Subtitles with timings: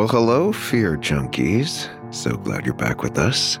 [0.00, 1.86] Well, hello, Fear Junkies.
[2.10, 3.58] So glad you're back with us.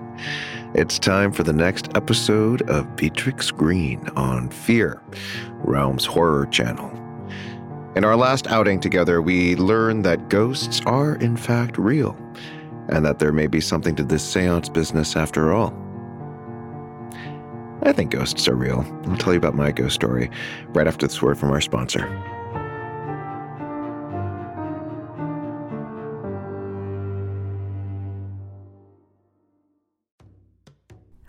[0.72, 5.02] It's time for the next episode of Beatrix Greene on Fear,
[5.62, 6.90] Realm's horror channel.
[7.94, 12.16] In our last outing together, we learned that ghosts are, in fact, real,
[12.88, 15.74] and that there may be something to this seance business after all.
[17.82, 18.80] I think ghosts are real.
[19.08, 20.30] I'll tell you about my ghost story
[20.68, 22.08] right after this word from our sponsor.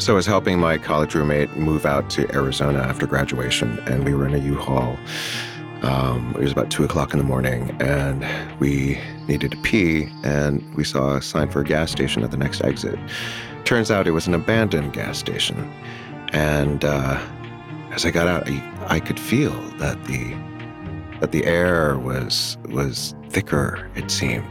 [0.00, 4.14] So I was helping my college roommate move out to Arizona after graduation, and we
[4.14, 4.96] were in a U-Haul.
[5.82, 8.26] Um, it was about two o'clock in the morning, and
[8.58, 12.38] we needed to pee, and we saw a sign for a gas station at the
[12.38, 12.98] next exit.
[13.64, 15.70] Turns out it was an abandoned gas station,
[16.32, 17.20] and uh,
[17.92, 20.34] as I got out, I, I could feel that the
[21.20, 23.90] that the air was was thicker.
[23.96, 24.48] It seemed,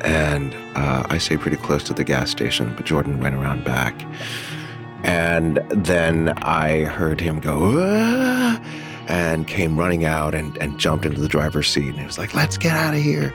[0.00, 4.02] and uh, I stayed pretty close to the gas station, but Jordan went around back.
[5.02, 7.78] And then I heard him go,
[9.08, 11.88] and came running out and, and jumped into the driver's seat.
[11.88, 13.34] And he was like, let's get out of here.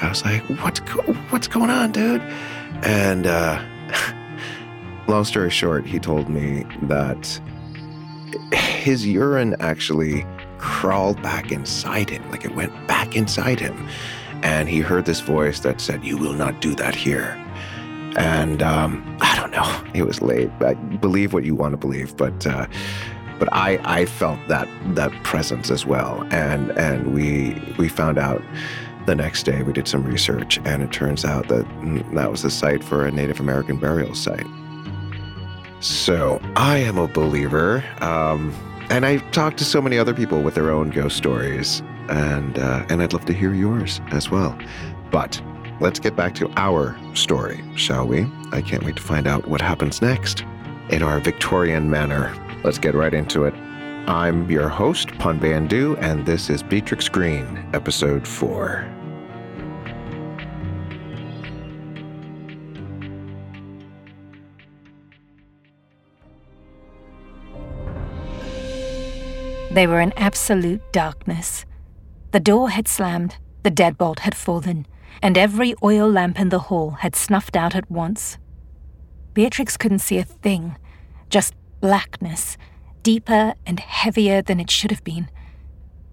[0.00, 2.22] I was like, what's, go- what's going on, dude?
[2.82, 3.62] And uh,
[5.06, 7.40] long story short, he told me that
[8.52, 10.26] his urine actually
[10.58, 13.88] crawled back inside him, like it went back inside him.
[14.42, 17.38] And he heard this voice that said, You will not do that here
[18.16, 19.84] and um, I don't know.
[19.94, 20.50] It was late.
[20.60, 22.66] I believe what you want to believe, but uh,
[23.38, 28.42] but I I felt that that presence as well, and and we we found out
[29.06, 29.62] the next day.
[29.62, 31.66] We did some research, and it turns out that
[32.14, 34.46] that was the site for a Native American burial site.
[35.80, 38.54] So I am a believer, um,
[38.90, 42.86] and I've talked to so many other people with their own ghost stories, and uh,
[42.88, 44.56] and I'd love to hear yours as well.
[45.10, 45.42] But
[45.82, 48.24] let's get back to our story, shall we?
[48.52, 50.44] I can't wait to find out what happens next
[50.90, 52.32] in our Victorian manor.
[52.62, 53.54] Let's get right into it.
[54.08, 58.88] I'm your host, Pun Bandu, and this is Beatrix Greene, Episode 4.
[69.72, 71.64] They were in absolute darkness.
[72.30, 74.86] The door had slammed, the deadbolt had fallen,
[75.20, 78.38] and every oil lamp in the hall had snuffed out at once.
[79.34, 80.76] Beatrix couldn't see a thing,
[81.30, 82.56] just blackness,
[83.02, 85.28] deeper and heavier than it should have been.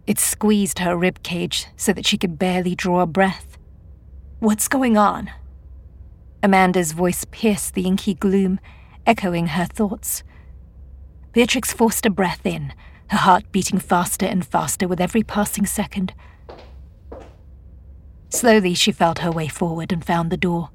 [0.07, 3.57] It squeezed her rib cage so that she could barely draw a breath.
[4.39, 5.29] What's going on?
[6.41, 8.59] Amanda's voice pierced the inky gloom,
[9.05, 10.23] echoing her thoughts.
[11.33, 12.73] Beatrix forced a breath in,
[13.09, 16.13] her heart beating faster and faster with every passing second.
[18.29, 20.69] Slowly, she felt her way forward and found the door.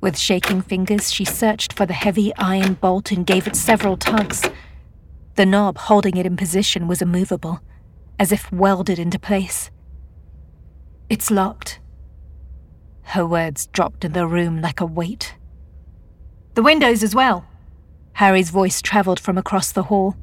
[0.00, 4.48] With shaking fingers, she searched for the heavy iron bolt and gave it several tugs.
[5.34, 7.60] The knob holding it in position was immovable,
[8.18, 9.70] as if welded into place.
[11.08, 11.80] It's locked.
[13.02, 15.34] Her words dropped in the room like a weight.
[16.54, 17.44] The windows as well.
[18.14, 20.16] Harry's voice travelled from across the hall.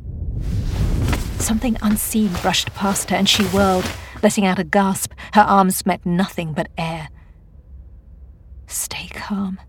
[1.39, 3.89] Something unseen brushed past her and she whirled,
[4.23, 5.13] letting out a gasp.
[5.33, 7.09] Her arms met nothing but air.
[8.67, 9.59] Stay calm.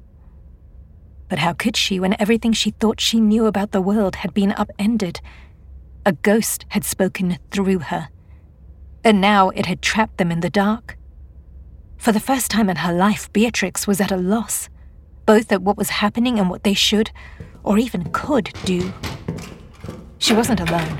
[1.29, 4.53] But how could she when everything she thought she knew about the world had been
[4.53, 5.21] upended?
[6.07, 8.09] A ghost had spoken through her.
[9.05, 10.97] And now it had trapped them in the dark.
[11.99, 14.69] For the first time in her life, Beatrix was at a loss,
[15.27, 17.11] both at what was happening and what they should,
[17.63, 18.93] or even could, do.
[20.19, 20.99] She wasn't alone.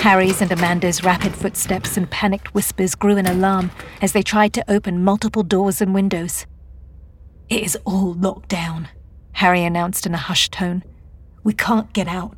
[0.00, 3.70] Harry's and Amanda's rapid footsteps and panicked whispers grew in alarm
[4.00, 6.46] as they tried to open multiple doors and windows.
[7.48, 8.88] It is all locked down,
[9.32, 10.84] Harry announced in a hushed tone.
[11.42, 12.36] We can't get out.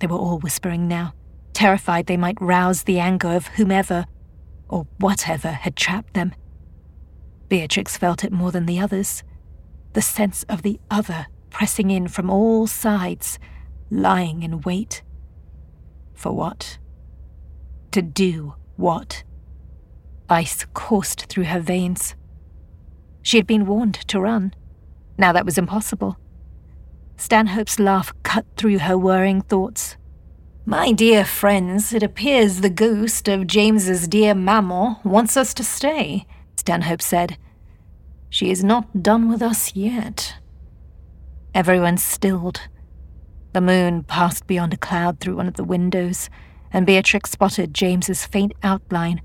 [0.00, 1.14] They were all whispering now,
[1.52, 4.06] terrified they might rouse the anger of whomever
[4.68, 6.34] or whatever had trapped them.
[7.48, 9.22] Beatrix felt it more than the others
[9.92, 13.38] the sense of the other pressing in from all sides,
[13.90, 15.02] lying in wait.
[16.20, 16.76] For what?
[17.92, 19.24] To do what?
[20.28, 22.14] Ice coursed through her veins.
[23.22, 24.52] She had been warned to run.
[25.16, 26.18] Now that was impossible.
[27.16, 29.96] Stanhope's laugh cut through her whirring thoughts.
[30.66, 36.26] My dear friends, it appears the ghost of James's dear maman wants us to stay,
[36.54, 37.38] Stanhope said.
[38.28, 40.34] She is not done with us yet.
[41.54, 42.68] Everyone stilled.
[43.52, 46.30] The moon passed beyond a cloud through one of the windows,
[46.72, 49.22] and Beatrix spotted James's faint outline.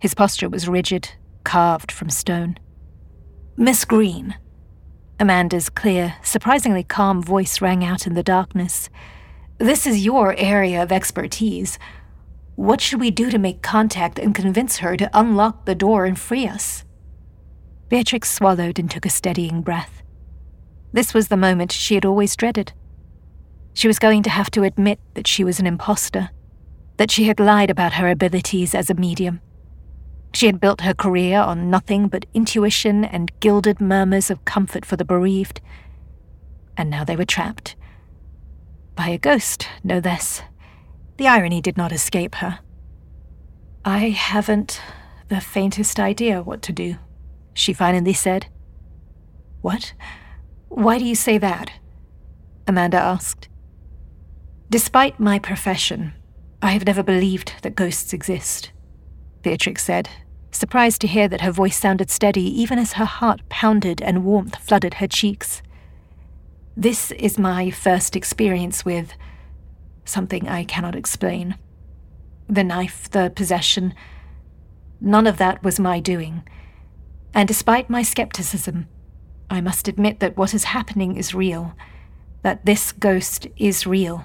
[0.00, 1.12] His posture was rigid,
[1.44, 2.58] carved from stone.
[3.56, 4.36] Miss Greene.
[5.18, 8.90] Amanda's clear, surprisingly calm voice rang out in the darkness.
[9.56, 11.78] This is your area of expertise.
[12.56, 16.18] What should we do to make contact and convince her to unlock the door and
[16.18, 16.84] free us?
[17.88, 20.02] Beatrix swallowed and took a steadying breath.
[20.92, 22.74] This was the moment she had always dreaded.
[23.76, 26.30] She was going to have to admit that she was an impostor,
[26.96, 29.42] that she had lied about her abilities as a medium.
[30.32, 34.96] She had built her career on nothing but intuition and gilded murmurs of comfort for
[34.96, 35.60] the bereaved.
[36.74, 37.76] And now they were trapped.
[38.94, 40.40] By a ghost, no less.
[41.18, 42.60] The irony did not escape her.
[43.84, 44.80] I haven't
[45.28, 46.96] the faintest idea what to do,
[47.52, 48.46] she finally said.
[49.60, 49.92] What?
[50.68, 51.72] Why do you say that?
[52.66, 53.50] Amanda asked.
[54.68, 56.12] Despite my profession,
[56.60, 58.72] I have never believed that ghosts exist,
[59.42, 60.08] Beatrix said,
[60.50, 64.56] surprised to hear that her voice sounded steady even as her heart pounded and warmth
[64.56, 65.62] flooded her cheeks.
[66.76, 69.12] This is my first experience with
[70.04, 71.56] something I cannot explain.
[72.48, 73.94] The knife, the possession,
[75.00, 76.42] none of that was my doing.
[77.32, 78.88] And despite my skepticism,
[79.48, 81.74] I must admit that what is happening is real,
[82.42, 84.24] that this ghost is real.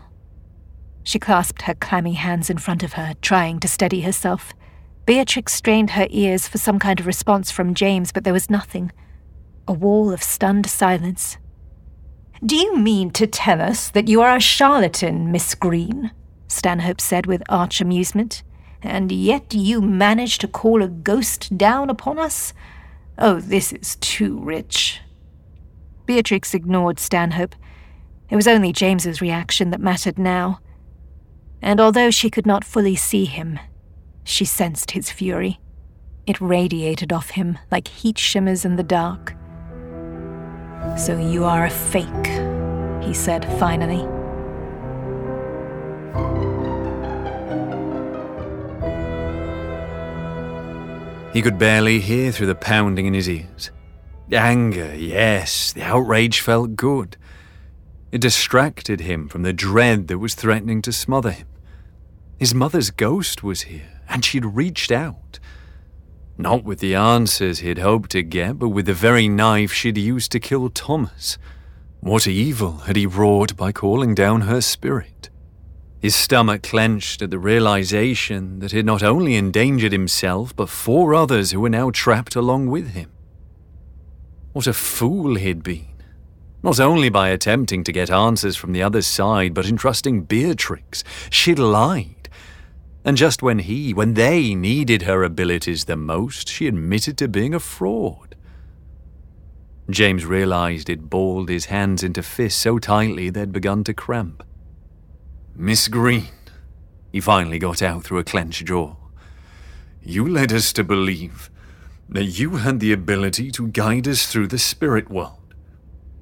[1.04, 4.54] She clasped her clammy hands in front of her, trying to steady herself.
[5.06, 8.92] Beatrix strained her ears for some kind of response from James, but there was nothing.
[9.68, 11.38] A wall of stunned silence.
[12.46, 16.12] Do you mean to tell us that you are a charlatan, Miss Greene?
[16.48, 18.44] Stanhope said with arch amusement.
[18.82, 22.54] And yet you manage to call a ghost down upon us?
[23.18, 25.02] Oh, this is too rich.
[26.06, 27.56] Beatrix ignored Stanhope.
[28.30, 30.60] It was only James's reaction that mattered now.
[31.62, 33.60] And although she could not fully see him,
[34.24, 35.60] she sensed his fury.
[36.26, 39.36] It radiated off him like heat shimmers in the dark.
[40.98, 42.28] So you are a fake,
[43.04, 44.08] he said finally.
[51.34, 53.72] He could barely hear through the pounding in his ears.
[54.28, 57.16] The anger, yes, the outrage felt good.
[58.12, 61.48] It distracted him from the dread that was threatening to smother him.
[62.42, 65.38] His mother's ghost was here, and she'd reached out.
[66.40, 70.32] Not with the answers he'd hoped to get, but with the very knife she'd used
[70.32, 71.38] to kill Thomas.
[72.00, 75.30] What evil had he wrought by calling down her spirit?
[76.00, 81.52] His stomach clenched at the realization that he'd not only endangered himself, but four others
[81.52, 83.12] who were now trapped along with him.
[84.54, 85.94] What a fool he'd been.
[86.64, 91.04] Not only by attempting to get answers from the other side, but in trusting Beatrix.
[91.30, 92.21] She'd lied.
[93.04, 97.54] And just when he, when they needed her abilities the most, she admitted to being
[97.54, 98.36] a fraud.
[99.90, 104.44] James realized it balled his hands into fists so tightly they'd begun to cramp.
[105.56, 106.28] Miss Greene,
[107.12, 108.96] he finally got out through a clenched jaw.
[110.04, 111.50] You led us to believe
[112.08, 115.56] that you had the ability to guide us through the spirit world.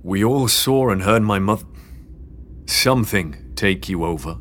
[0.01, 1.65] We all saw and heard my mother.
[2.65, 4.37] Something take you over.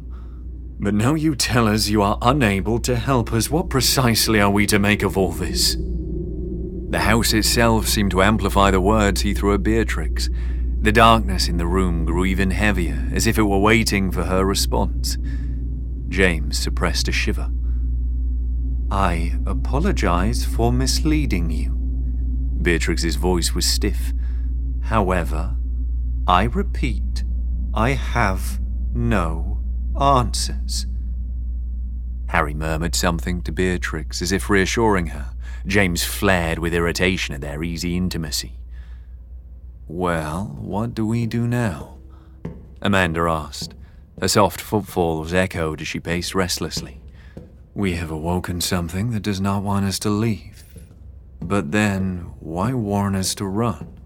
[0.80, 3.50] But now you tell us you are unable to help us.
[3.50, 5.76] What precisely are we to make of all this?
[5.76, 10.30] The house itself seemed to amplify the words he threw at Beatrix.
[10.80, 14.44] The darkness in the room grew even heavier, as if it were waiting for her
[14.44, 15.18] response.
[16.08, 17.50] James suppressed a shiver.
[18.90, 21.72] I apologize for misleading you.
[22.62, 24.12] Beatrix's voice was stiff.
[24.82, 25.56] However,
[26.26, 27.24] I repeat,
[27.74, 28.60] I have
[28.94, 29.57] no
[30.00, 30.86] answers.
[32.28, 35.30] Harry murmured something to Beatrix as if reassuring her.
[35.66, 38.58] James flared with irritation at their easy intimacy.
[39.86, 41.96] Well, what do we do now?
[42.82, 43.74] Amanda asked.
[44.20, 47.00] Her soft footfalls echoed as she paced restlessly.
[47.74, 50.64] We have awoken something that does not want us to leave.
[51.40, 53.98] But then, why warn us to run?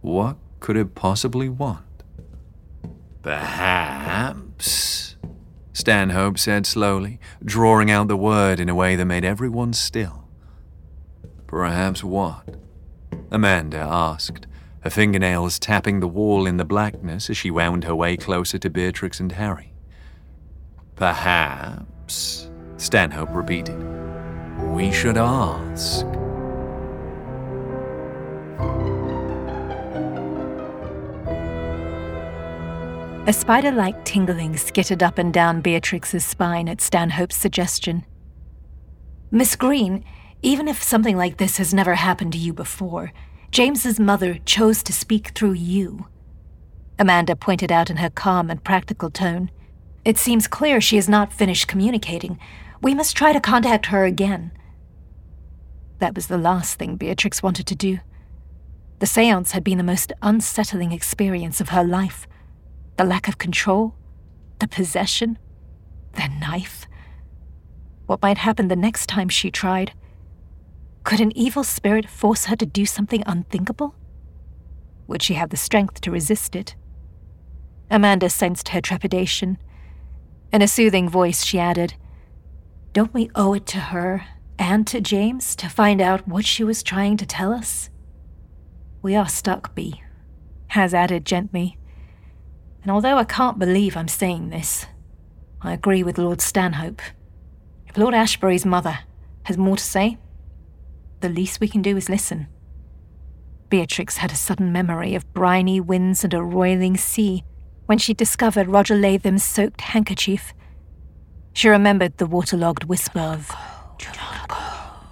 [0.00, 1.84] What could it possibly want?
[3.22, 10.28] Perhaps, Stanhope said slowly, drawing out the word in a way that made everyone still.
[11.46, 12.56] Perhaps what?
[13.30, 14.46] Amanda asked,
[14.80, 18.70] her fingernails tapping the wall in the blackness as she wound her way closer to
[18.70, 19.72] Beatrix and Harry.
[20.96, 23.78] Perhaps, Stanhope repeated.
[24.74, 26.04] We should ask.
[33.28, 38.06] A spider like tingling skittered up and down Beatrix's spine at Stanhope's suggestion.
[39.30, 40.02] Miss Greene,
[40.40, 43.12] even if something like this has never happened to you before,
[43.50, 46.06] James's mother chose to speak through you.
[46.98, 49.50] Amanda pointed out in her calm and practical tone.
[50.06, 52.38] It seems clear she has not finished communicating.
[52.80, 54.52] We must try to contact her again.
[55.98, 57.98] That was the last thing Beatrix wanted to do.
[59.00, 62.26] The seance had been the most unsettling experience of her life
[62.98, 63.94] the lack of control,
[64.58, 65.38] the possession,
[66.14, 66.86] the knife.
[68.06, 69.92] What might happen the next time she tried?
[71.04, 73.94] Could an evil spirit force her to do something unthinkable?
[75.06, 76.74] Would she have the strength to resist it?
[77.88, 79.58] Amanda sensed her trepidation.
[80.52, 81.94] In a soothing voice, she added,
[82.92, 84.24] Don't we owe it to her
[84.58, 87.90] and to James to find out what she was trying to tell us?
[89.02, 90.02] We are stuck, Bee,
[90.68, 91.77] Haz added gently.
[92.88, 94.86] And although I can't believe I'm saying this,
[95.60, 97.02] I agree with Lord Stanhope.
[97.86, 99.00] If Lord Ashbury's mother
[99.42, 100.16] has more to say,
[101.20, 102.46] the least we can do is listen.
[103.68, 107.44] Beatrix had a sudden memory of briny winds and a roiling sea
[107.84, 110.54] when she discovered Roger Latham's soaked handkerchief.
[111.52, 113.54] She remembered the waterlogged whisper of,
[113.98, 114.56] Do not go,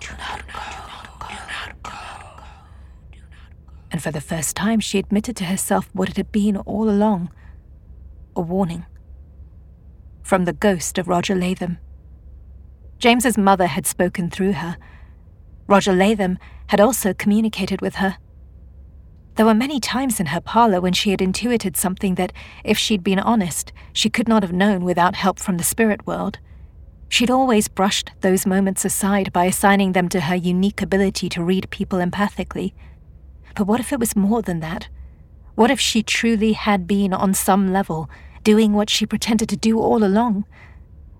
[0.00, 1.94] do not go, do not go.
[3.92, 7.28] And for the first time, she admitted to herself what it had been all along
[8.36, 8.84] a warning.
[10.22, 11.78] From the ghost of Roger Latham.
[12.98, 14.76] James's mother had spoken through her.
[15.66, 16.38] Roger Latham
[16.68, 18.18] had also communicated with her.
[19.36, 22.32] There were many times in her parlor when she had intuited something that,
[22.64, 26.38] if she'd been honest, she could not have known without help from the spirit world.
[27.08, 31.70] She'd always brushed those moments aside by assigning them to her unique ability to read
[31.70, 32.72] people empathically.
[33.54, 34.88] But what if it was more than that?
[35.54, 38.10] What if she truly had been, on some level,
[38.46, 40.44] doing what she pretended to do all along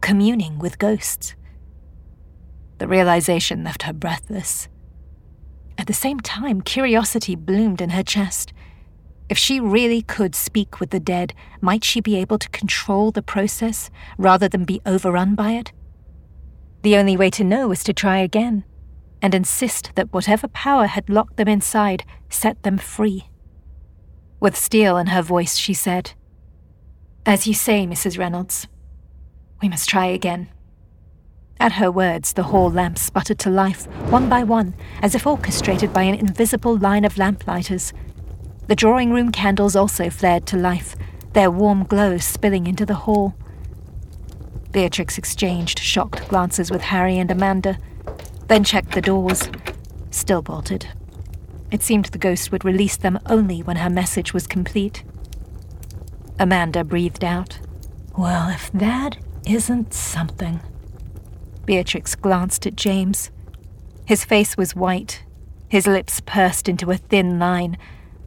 [0.01, 1.35] communing with ghosts?
[2.79, 4.69] The realization left her breathless.
[5.77, 8.53] At the same time, curiosity bloomed in her chest.
[9.29, 13.23] If she really could speak with the dead, might she be able to control the
[13.23, 15.73] process rather than be overrun by it?
[16.83, 18.63] The only way to know was to try again
[19.21, 23.31] and insist that whatever power had locked them inside set them free.
[24.39, 26.13] With steel in her voice, she said,
[27.27, 28.21] As you say, Mrs.
[28.21, 28.69] Reynolds,
[29.61, 30.49] we must try again.
[31.59, 35.93] At her words, the hall lamps sputtered to life, one by one, as if orchestrated
[35.93, 37.93] by an invisible line of lamplighters.
[38.69, 40.95] The drawing room candles also flared to life,
[41.33, 43.35] their warm glow spilling into the hall.
[44.71, 47.77] Beatrix exchanged shocked glances with Harry and Amanda,
[48.47, 49.51] then checked the doors,
[50.13, 50.87] still bolted.
[51.73, 55.03] It seemed the ghost would release them only when her message was complete.
[56.39, 57.59] Amanda breathed out.
[58.17, 59.17] Well, if that
[59.47, 60.61] isn't something.
[61.65, 63.31] Beatrix glanced at James.
[64.05, 65.25] His face was white,
[65.69, 67.77] his lips pursed into a thin line,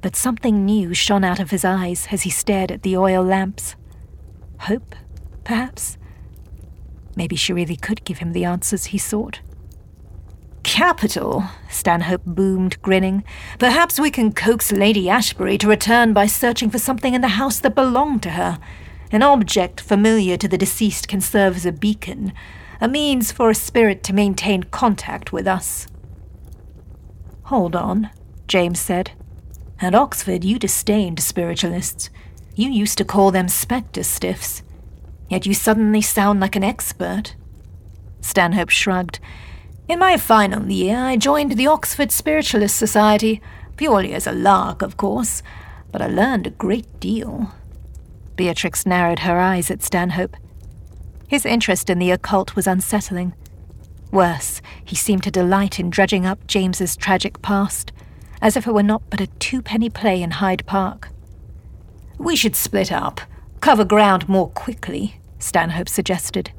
[0.02, 3.76] but something new shone out of his eyes as he stared at the oil lamps.
[4.62, 4.96] Hope
[5.44, 5.98] perhaps?
[7.16, 9.42] Maybe she really could give him the answers he sought.
[10.64, 13.24] Capital, Stanhope boomed, grinning.
[13.58, 17.60] Perhaps we can coax Lady Ashbury to return by searching for something in the house
[17.60, 18.60] that belonged to her.
[19.12, 22.34] An object familiar to the deceased can serve as a beacon,
[22.80, 25.88] a means for a spirit to maintain contact with us.
[27.44, 28.10] Hold on,
[28.48, 29.12] James said.
[29.82, 32.10] At Oxford, you disdained spiritualists.
[32.54, 34.62] You used to call them spectre stiffs.
[35.30, 37.36] Yet you suddenly sound like an expert.
[38.22, 39.20] Stanhope shrugged.
[39.90, 43.42] In my final year, I joined the Oxford Spiritualist Society,
[43.76, 45.42] purely as a lark, of course,
[45.92, 47.52] but I learned a great deal.
[48.36, 50.38] Beatrix narrowed her eyes at Stanhope.
[51.28, 53.34] His interest in the occult was unsettling.
[54.12, 57.92] Worse, he seemed to delight in dredging up James's tragic past,
[58.44, 61.10] as if it were not but a two-penny play in Hyde Park.
[62.20, 63.22] We should split up,
[63.60, 66.52] cover ground more quickly, Stanhope suggested.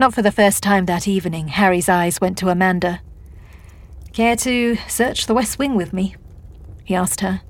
[0.00, 3.00] Not for the first time that evening, Harry's eyes went to Amanda.
[4.12, 6.14] Care to search the West Wing with me?
[6.84, 7.40] he asked her.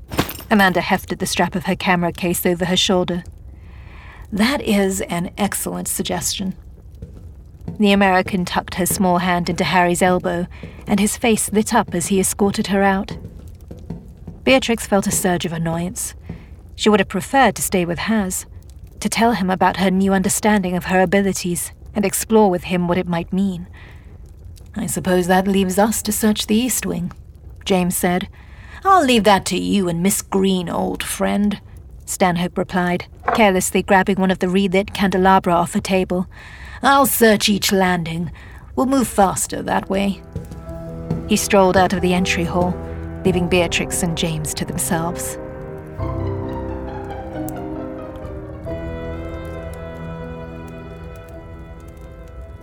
[0.51, 3.23] Amanda hefted the strap of her camera case over her shoulder.
[4.33, 6.55] That is an excellent suggestion.
[7.79, 10.47] The American tucked her small hand into Harry's elbow,
[10.87, 13.19] and his face lit up as he escorted her out.
[14.45, 16.15] Beatrix felt a surge of annoyance.
[16.77, 18.47] She would have preferred to stay with Haz,
[19.01, 22.97] to tell him about her new understanding of her abilities and explore with him what
[22.97, 23.67] it might mean.
[24.77, 27.11] I suppose that leaves us to search the East Wing,
[27.65, 28.29] James said.
[28.85, 31.61] I'll leave that to you and Miss Greene, old friend,
[32.07, 36.29] Stanhope replied, carelessly grabbing one of the relit candelabra off a table.
[36.85, 38.31] I'll search each landing.
[38.77, 40.23] We'll move faster that way.
[41.29, 42.79] He strolled out of the entry hall,
[43.25, 45.37] leaving Beatrix and James to themselves.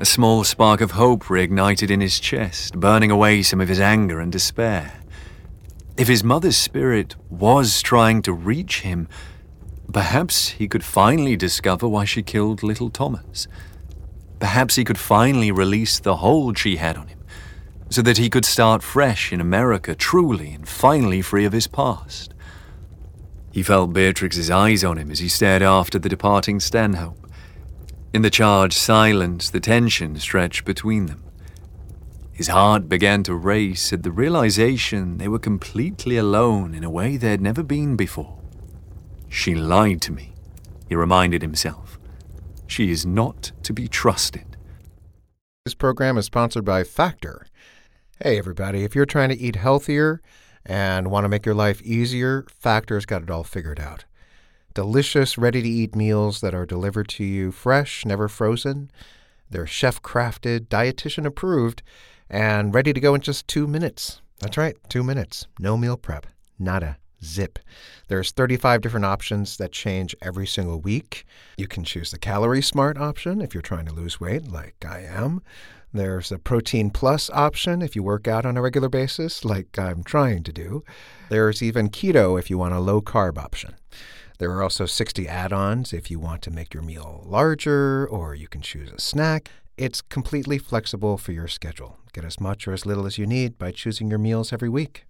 [0.05, 4.19] A small spark of hope reignited in his chest, burning away some of his anger
[4.19, 5.01] and despair.
[5.97, 9.07] If his mother's spirit was trying to reach him,
[9.91, 13.47] perhaps he could finally discover why she killed little Thomas.
[14.37, 17.23] Perhaps he could finally release the hold she had on him,
[17.89, 22.31] so that he could start fresh in America, truly and finally free of his past.
[23.51, 27.24] He felt Beatrix's eyes on him as he stared after the departing Stanhope.
[28.13, 31.23] In the charged silence, the tension stretched between them.
[32.31, 37.17] His heart began to race at the realization they were completely alone in a way
[37.17, 38.39] they had never been before.
[39.29, 40.33] She lied to me,
[40.87, 41.97] he reminded himself.
[42.67, 44.57] She is not to be trusted.
[45.65, 47.47] This program is sponsored by Factor.
[48.21, 50.21] Hey, everybody, if you're trying to eat healthier
[50.65, 54.05] and want to make your life easier, Factor's got it all figured out
[54.75, 58.91] delicious, ready to eat meals that are delivered to you fresh, never frozen.
[59.49, 61.81] They're chef crafted, dietitian approved,
[62.29, 64.21] and ready to go in just two minutes.
[64.39, 65.47] That's right, two minutes.
[65.57, 66.27] No meal prep.
[66.59, 66.97] Nada.
[67.23, 67.57] Zip.
[68.07, 71.25] There's 35 different options that change every single week.
[71.57, 74.99] You can choose the calorie smart option if you're trying to lose weight, like I
[74.99, 75.41] am.
[75.93, 80.03] There's a protein plus option if you work out on a regular basis, like I'm
[80.03, 80.83] trying to do.
[81.29, 83.75] There's even keto if you want a low carb option.
[84.37, 88.35] There are also 60 add ons if you want to make your meal larger or
[88.35, 89.49] you can choose a snack.
[89.77, 91.97] It's completely flexible for your schedule.
[92.13, 95.05] Get as much or as little as you need by choosing your meals every week.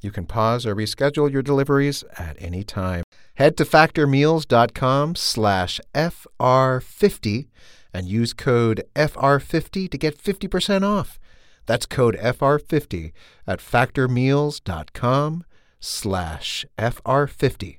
[0.00, 3.02] You can pause or reschedule your deliveries at any time.
[3.36, 7.48] Head to factormeals.com slash FR50
[7.94, 11.18] and use code FR50 to get 50% off.
[11.64, 13.12] That's code FR50
[13.46, 15.44] at factormeals.com
[15.80, 17.78] slash FR50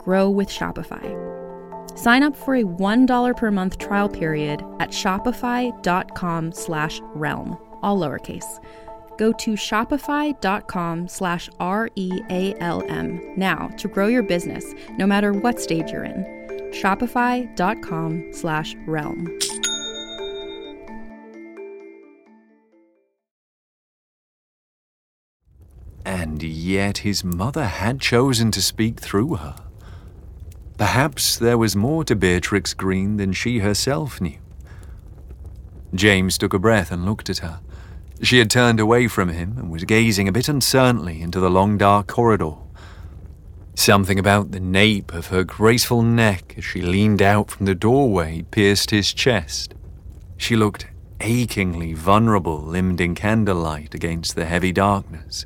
[0.00, 1.06] grow with Shopify.
[1.98, 8.64] Sign up for a $1 per month trial period at shopify.com slash realm, all lowercase.
[9.18, 14.64] Go to shopify.com slash R-E-A-L-M now to grow your business,
[14.96, 16.24] no matter what stage you're in.
[16.72, 19.38] Shopify.com slash realm.
[26.06, 29.69] And yet his mother had chosen to speak through her.
[30.80, 34.38] Perhaps there was more to Beatrix Greene than she herself knew.
[35.94, 37.60] James took a breath and looked at her.
[38.22, 41.76] She had turned away from him and was gazing a bit uncertainly into the long
[41.76, 42.54] dark corridor.
[43.74, 48.46] Something about the nape of her graceful neck as she leaned out from the doorway
[48.50, 49.74] pierced his chest.
[50.38, 50.86] She looked
[51.20, 55.44] achingly vulnerable, limned in candlelight against the heavy darkness.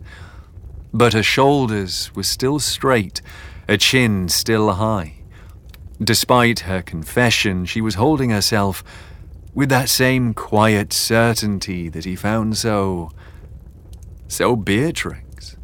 [0.92, 3.20] But her shoulders were still straight,
[3.68, 5.22] her chin still high.
[6.02, 8.82] Despite her confession, she was holding herself
[9.54, 13.10] with that same quiet certainty that he found so.
[14.26, 15.56] so Beatrix.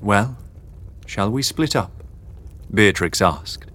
[0.00, 0.36] Well,
[1.06, 1.92] shall we split up?
[2.72, 3.70] Beatrix asked.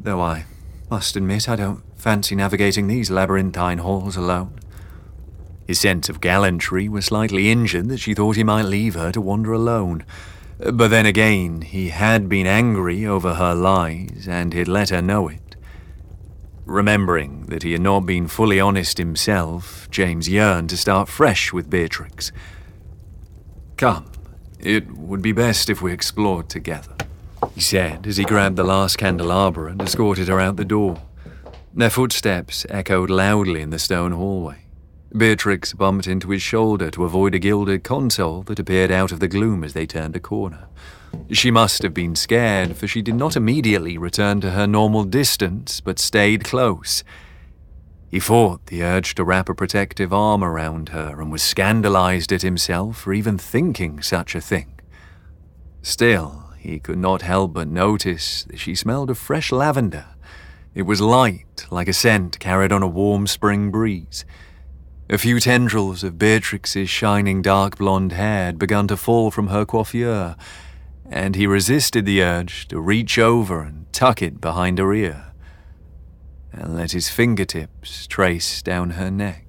[0.00, 0.44] Though I
[0.90, 4.58] must admit I don't fancy navigating these labyrinthine halls alone.
[5.66, 9.20] His sense of gallantry was slightly injured that she thought he might leave her to
[9.20, 10.04] wander alone.
[10.58, 15.28] But then again, he had been angry over her lies and had let her know
[15.28, 15.56] it.
[16.64, 21.70] Remembering that he had not been fully honest himself, James yearned to start fresh with
[21.70, 22.32] Beatrix.
[23.76, 24.10] Come,
[24.58, 26.96] it would be best if we explored together,
[27.54, 31.00] he said as he grabbed the last candelabra and escorted her out the door.
[31.74, 34.65] Their footsteps echoed loudly in the stone hallway.
[35.14, 39.28] Beatrix bumped into his shoulder to avoid a gilded console that appeared out of the
[39.28, 40.68] gloom as they turned a corner.
[41.30, 45.80] She must have been scared, for she did not immediately return to her normal distance,
[45.80, 47.04] but stayed close.
[48.08, 52.42] He fought the urge to wrap a protective arm around her and was scandalized at
[52.42, 54.80] himself for even thinking such a thing.
[55.82, 60.06] Still, he could not help but notice that she smelled of fresh lavender.
[60.74, 64.24] It was light, like a scent carried on a warm spring breeze.
[65.08, 69.64] A few tendrils of Beatrix's shining dark blonde hair had begun to fall from her
[69.64, 70.34] coiffure,
[71.08, 75.32] and he resisted the urge to reach over and tuck it behind her ear,
[76.52, 79.46] and let his fingertips trace down her neck.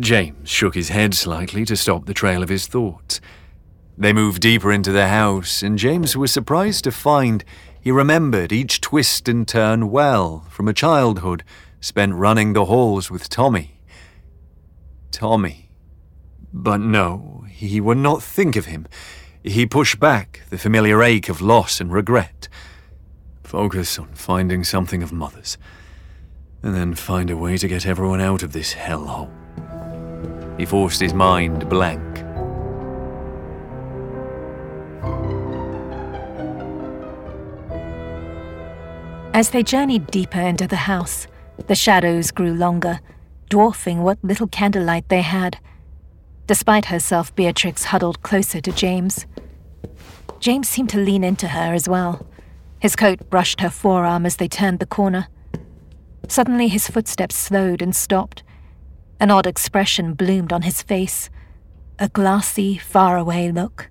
[0.00, 3.20] James shook his head slightly to stop the trail of his thoughts.
[3.98, 7.44] They moved deeper into the house, and James was surprised to find
[7.78, 11.44] he remembered each twist and turn well from a childhood
[11.78, 13.75] spent running the halls with Tommy.
[15.16, 15.70] Tommy.
[16.52, 18.86] But no, he would not think of him.
[19.42, 22.48] He pushed back the familiar ache of loss and regret.
[23.42, 25.56] Focus on finding something of Mother's,
[26.62, 29.30] and then find a way to get everyone out of this hellhole.
[30.58, 32.18] He forced his mind blank.
[39.32, 41.26] As they journeyed deeper into the house,
[41.68, 43.00] the shadows grew longer,
[43.48, 45.58] dwarfing what little candlelight they had.
[46.46, 49.26] Despite herself, Beatrix huddled closer to James.
[50.38, 52.26] James seemed to lean into her as well.
[52.78, 55.28] His coat brushed her forearm as they turned the corner.
[56.28, 58.42] Suddenly, his footsteps slowed and stopped.
[59.18, 61.30] An odd expression bloomed on his face
[61.98, 63.88] a glassy, faraway look.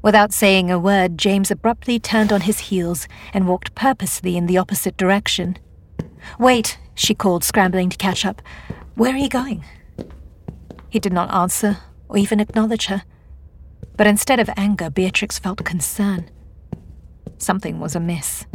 [0.00, 4.56] Without saying a word, James abruptly turned on his heels and walked purposely in the
[4.56, 5.58] opposite direction.
[6.38, 8.42] Wait, she called, scrambling to catch up.
[8.94, 9.64] Where are you going?
[10.90, 11.78] He did not answer
[12.08, 13.04] or even acknowledge her.
[13.96, 16.30] But instead of anger, Beatrix felt concern.
[17.38, 18.46] Something was amiss.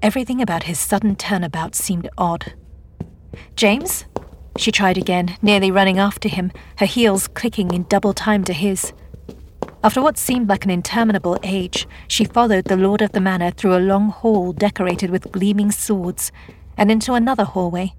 [0.00, 2.54] Everything about his sudden turnabout seemed odd.
[3.54, 4.04] James?
[4.56, 8.92] She tried again, nearly running after him, her heels clicking in double time to his.
[9.84, 13.76] After what seemed like an interminable age, she followed the lord of the manor through
[13.76, 16.30] a long hall decorated with gleaming swords
[16.76, 17.94] and into another hallway.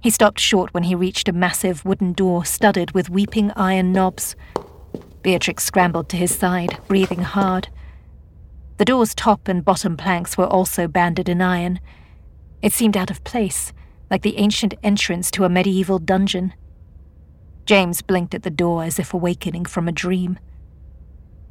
[0.00, 4.36] He stopped short when he reached a massive wooden door studded with weeping iron knobs.
[5.22, 7.68] Beatrix scrambled to his side, breathing hard.
[8.76, 11.80] The door's top and bottom planks were also banded in iron.
[12.62, 13.72] It seemed out of place,
[14.08, 16.54] like the ancient entrance to a medieval dungeon.
[17.66, 20.38] James blinked at the door as if awakening from a dream.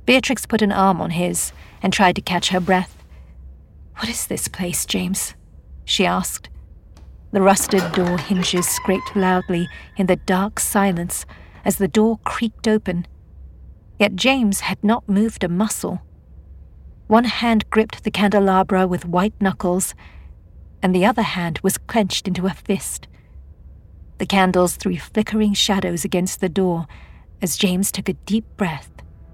[0.06, 1.51] Beatrix put an arm on his
[1.82, 3.03] and tried to catch her breath.
[3.97, 5.36] What is this place, James?
[5.88, 6.50] She asked.
[7.32, 11.26] The rusted door hinges scraped loudly in the dark silence
[11.63, 13.08] as the door creaked open.
[13.97, 16.02] Yet James had not moved a muscle.
[17.08, 19.95] One hand gripped the candelabra with white knuckles,
[20.84, 23.08] and the other hand was clenched into a fist.
[24.17, 26.86] The candles threw flickering shadows against the door
[27.41, 28.91] as James took a deep breath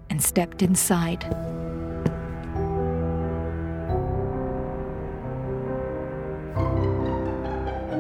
[0.10, 1.63] and stepped inside.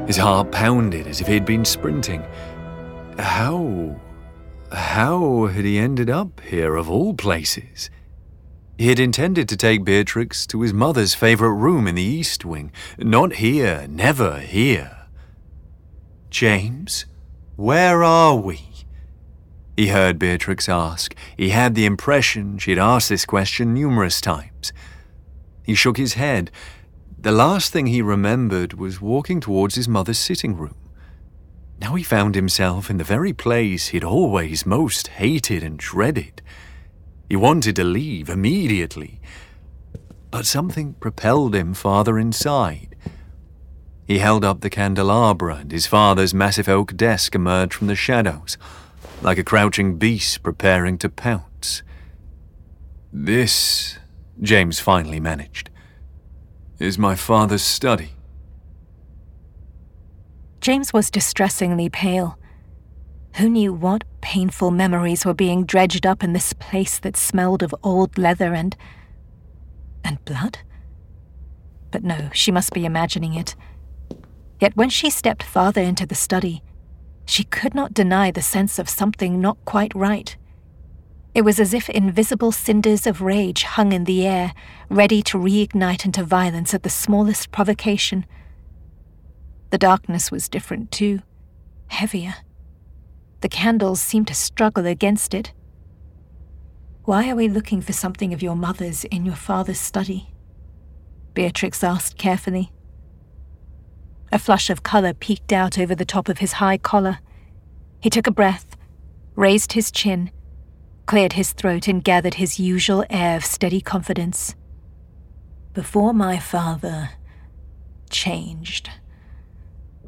[0.07, 2.23] His heart pounded as if he'd been sprinting.
[3.17, 3.99] How.
[4.71, 7.89] How had he ended up here, of all places?
[8.77, 12.71] He had intended to take Beatrix to his mother's favourite room in the East Wing.
[12.97, 15.07] Not here, never here.
[16.29, 17.05] James,
[17.55, 18.61] where are we?
[19.77, 21.15] He heard Beatrix ask.
[21.37, 24.73] He had the impression she'd asked this question numerous times.
[25.63, 26.51] He shook his head.
[27.23, 30.75] The last thing he remembered was walking towards his mother's sitting room.
[31.79, 36.41] Now he found himself in the very place he'd always most hated and dreaded.
[37.29, 39.21] He wanted to leave immediately,
[40.31, 42.93] but something propelled him farther inside.
[44.05, 48.57] He held up the candelabra, and his father's massive oak desk emerged from the shadows,
[49.21, 51.83] like a crouching beast preparing to pounce.
[53.13, 53.97] This,
[54.41, 55.69] James finally managed,
[56.83, 58.09] is my father's study.
[60.59, 62.37] James was distressingly pale.
[63.37, 67.73] Who knew what painful memories were being dredged up in this place that smelled of
[67.83, 68.75] old leather and.
[70.03, 70.59] and blood?
[71.89, 73.55] But no, she must be imagining it.
[74.59, 76.63] Yet when she stepped farther into the study,
[77.25, 80.35] she could not deny the sense of something not quite right.
[81.33, 84.53] It was as if invisible cinders of rage hung in the air,
[84.89, 88.25] ready to reignite into violence at the smallest provocation.
[89.71, 91.21] The darkness was different, too,
[91.87, 92.35] heavier
[93.43, 95.51] the candles seemed to struggle against it.
[97.03, 100.29] Why are we looking for something of your mother's in your father's study?
[101.33, 102.71] Beatrix asked carefully.
[104.31, 107.19] A flush of colour peeked out over the top of his high collar.
[107.99, 108.77] He took a breath,
[109.35, 110.31] raised his chin,
[111.05, 114.55] cleared his throat, and gathered his usual air of steady confidence.
[115.73, 117.11] Before my father
[118.09, 118.89] changed,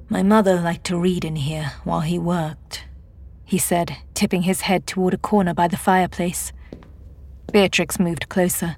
[0.09, 2.85] my mother liked to read in here while he worked
[3.45, 6.51] he said, tipping his head toward a corner by the fireplace.
[7.53, 8.75] Beatrix moved closer.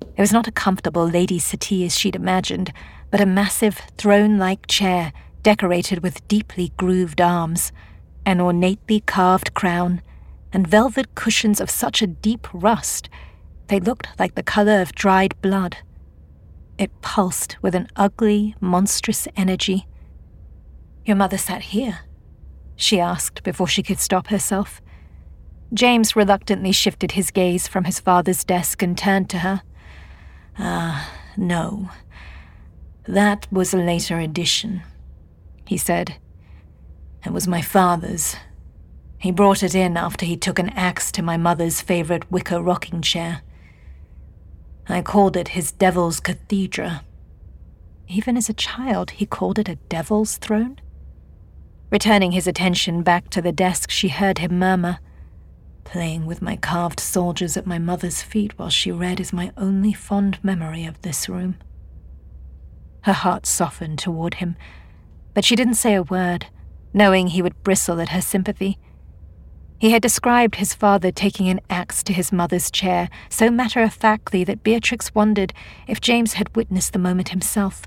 [0.00, 2.72] It was not a comfortable lady's settee as she'd imagined,
[3.10, 5.12] but a massive throne like chair
[5.42, 7.72] decorated with deeply grooved arms,
[8.26, 10.02] an ornately carved crown,
[10.52, 13.08] and velvet cushions of such a deep rust
[13.72, 15.78] they looked like the color of dried blood.
[16.76, 19.86] It pulsed with an ugly, monstrous energy.
[21.06, 22.00] Your mother sat here,
[22.76, 24.82] she asked before she could stop herself.
[25.72, 29.62] James reluctantly shifted his gaze from his father's desk and turned to her.
[30.58, 31.88] Ah, no.
[33.08, 34.82] That was a later addition,
[35.66, 36.16] he said.
[37.24, 38.36] It was my father's.
[39.22, 43.02] He brought it in after he took an axe to my mother's favorite wicker rocking
[43.02, 43.42] chair.
[44.88, 47.04] I called it his Devil's Cathedra.
[48.08, 50.80] Even as a child, he called it a devil's throne?
[51.88, 54.98] Returning his attention back to the desk, she heard him murmur,
[55.84, 59.92] Playing with my carved soldiers at my mother's feet while she read is my only
[59.92, 61.58] fond memory of this room.
[63.02, 64.56] Her heart softened toward him,
[65.32, 66.46] but she didn't say a word,
[66.92, 68.80] knowing he would bristle at her sympathy.
[69.82, 73.92] He had described his father taking an axe to his mother's chair so matter of
[73.92, 75.52] factly that Beatrix wondered
[75.88, 77.82] if James had witnessed the moment himself.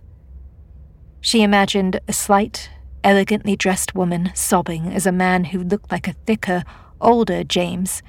[1.22, 2.70] She imagined a slight,
[3.02, 6.66] elegantly dressed woman sobbing as a man who looked like a thicker,
[7.00, 8.04] older James,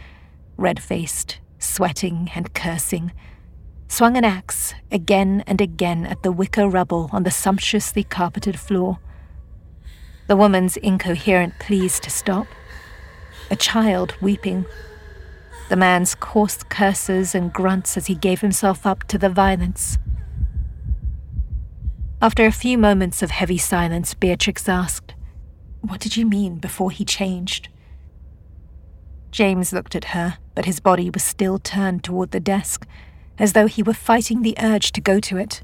[0.56, 3.12] red faced, sweating, and cursing,
[3.86, 8.98] swung an axe again and again at the wicker rubble on the sumptuously carpeted floor.
[10.26, 12.48] The woman's incoherent pleas to stop.
[13.50, 14.66] A child weeping.
[15.68, 19.98] The man's coarse curses and grunts as he gave himself up to the violence.
[22.20, 25.14] After a few moments of heavy silence, Beatrix asked,
[25.80, 27.68] What did you mean before he changed?
[29.30, 32.86] James looked at her, but his body was still turned toward the desk,
[33.38, 35.62] as though he were fighting the urge to go to it.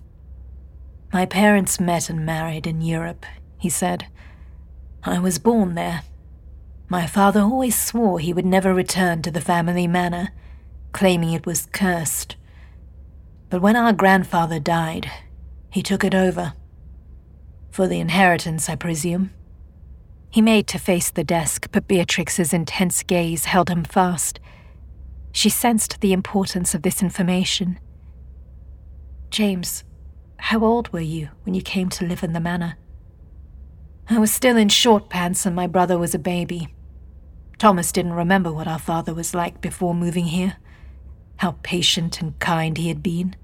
[1.12, 3.26] My parents met and married in Europe,
[3.58, 4.06] he said.
[5.02, 6.02] I was born there.
[6.88, 10.30] My father always swore he would never return to the family manor,
[10.92, 12.36] claiming it was cursed.
[13.48, 15.10] But when our grandfather died,
[15.70, 16.54] he took it over.
[17.70, 19.30] For the inheritance, I presume.
[20.30, 24.40] He made to face the desk, but Beatrix's intense gaze held him fast.
[25.32, 27.78] She sensed the importance of this information.
[29.30, 29.84] James,
[30.36, 32.76] how old were you when you came to live in the manor?
[34.12, 36.68] I was still in short pants and my brother was a baby.
[37.56, 40.58] Thomas didn't remember what our father was like before moving here,
[41.36, 43.34] how patient and kind he had been.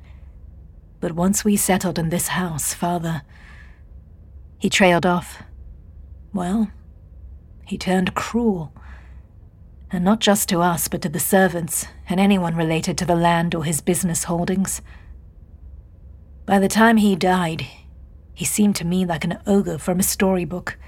[1.00, 3.22] But once we settled in this house, father.
[4.58, 5.42] He trailed off.
[6.34, 6.70] Well,
[7.64, 8.74] he turned cruel.
[9.90, 13.54] And not just to us, but to the servants and anyone related to the land
[13.54, 14.82] or his business holdings.
[16.44, 17.64] By the time he died,
[18.38, 20.78] he seemed to me like an ogre from a storybook,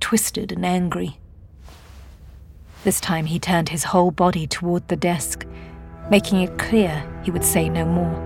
[0.00, 1.18] twisted and angry.
[2.84, 5.44] This time he turned his whole body toward the desk,
[6.10, 8.16] making it clear he would say no more.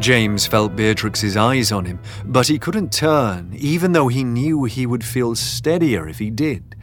[0.00, 4.86] James felt Beatrix's eyes on him, but he couldn't turn, even though he knew he
[4.86, 6.76] would feel steadier if he did.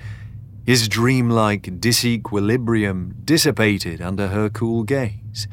[0.66, 5.48] His dreamlike disequilibrium dissipated under her cool gaze.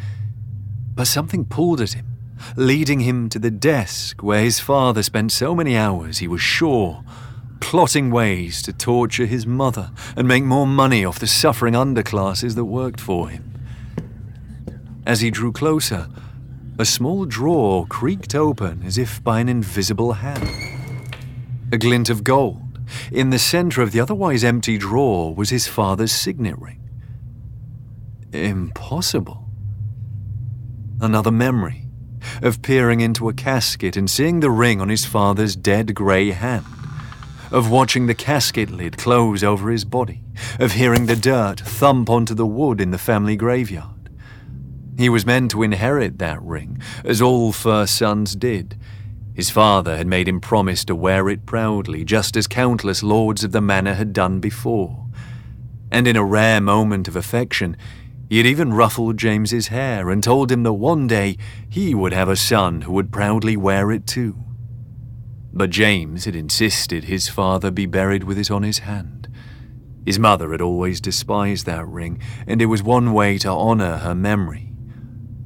[0.94, 2.06] But something pulled at him,
[2.56, 7.04] leading him to the desk where his father spent so many hours, he was sure,
[7.60, 12.66] plotting ways to torture his mother and make more money off the suffering underclasses that
[12.66, 13.54] worked for him.
[15.06, 16.08] As he drew closer,
[16.78, 20.48] a small drawer creaked open as if by an invisible hand.
[21.72, 22.67] A glint of gold.
[23.10, 26.80] In the center of the otherwise empty drawer was his father's signet ring.
[28.32, 29.48] Impossible.
[31.00, 31.86] Another memory
[32.42, 36.66] of peering into a casket and seeing the ring on his father's dead grey hand,
[37.50, 40.22] of watching the casket lid close over his body,
[40.58, 44.10] of hearing the dirt thump onto the wood in the family graveyard.
[44.96, 48.76] He was meant to inherit that ring, as all first sons did.
[49.38, 53.52] His father had made him promise to wear it proudly, just as countless lords of
[53.52, 55.06] the manor had done before.
[55.92, 57.76] And in a rare moment of affection,
[58.28, 61.36] he had even ruffled James's hair and told him that one day
[61.68, 64.36] he would have a son who would proudly wear it too.
[65.52, 69.28] But James had insisted his father be buried with it on his hand.
[70.04, 74.16] His mother had always despised that ring, and it was one way to honor her
[74.16, 74.72] memory.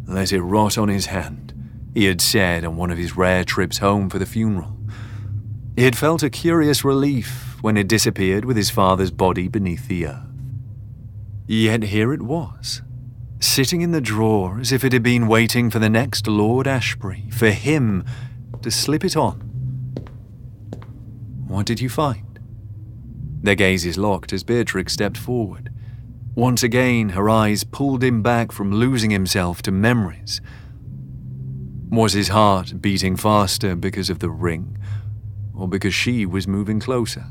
[0.06, 1.51] Let it rot on his hand,
[1.94, 4.76] he had said on one of his rare trips home for the funeral.
[5.76, 10.06] He had felt a curious relief when it disappeared with his father's body beneath the
[10.06, 10.26] earth.
[11.46, 12.82] Yet here it was,
[13.40, 17.24] sitting in the drawer as if it had been waiting for the next Lord Ashbury,
[17.30, 18.04] for him
[18.62, 19.40] to slip it on.
[21.46, 22.38] What did you find?
[23.42, 25.70] Their gazes locked as Beatrix stepped forward.
[26.34, 30.40] Once again, her eyes pulled him back from losing himself to memories.
[31.92, 34.78] Was his heart beating faster because of the ring,
[35.54, 37.26] or because she was moving closer?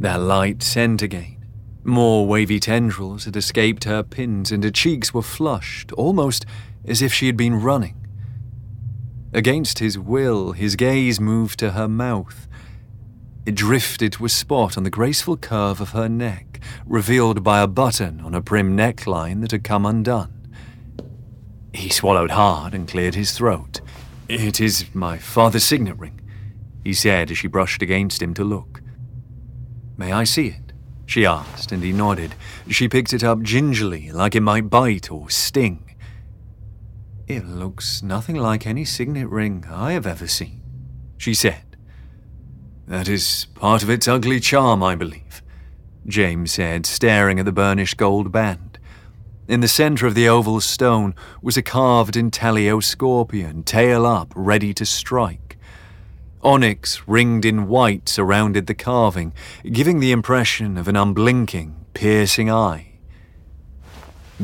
[0.00, 1.46] That light scent again.
[1.84, 6.44] More wavy tendrils had escaped her pins, and her cheeks were flushed, almost
[6.84, 7.94] as if she had been running.
[9.32, 12.48] Against his will, his gaze moved to her mouth.
[13.46, 17.68] It drifted to a spot on the graceful curve of her neck revealed by a
[17.68, 20.35] button on a prim neckline that had come undone.
[21.76, 23.80] He swallowed hard and cleared his throat.
[24.28, 26.20] It is my father's signet ring,
[26.82, 28.80] he said as she brushed against him to look.
[29.96, 30.72] May I see it?
[31.04, 32.34] she asked, and he nodded.
[32.68, 35.94] She picked it up gingerly, like it might bite or sting.
[37.28, 40.62] It looks nothing like any signet ring I have ever seen,
[41.18, 41.76] she said.
[42.88, 45.42] That is part of its ugly charm, I believe.
[46.06, 48.65] James said, staring at the burnished gold band.
[49.48, 54.74] In the center of the oval stone was a carved intaglio scorpion, tail up, ready
[54.74, 55.56] to strike.
[56.42, 59.32] Onyx, ringed in white, surrounded the carving,
[59.70, 62.94] giving the impression of an unblinking, piercing eye.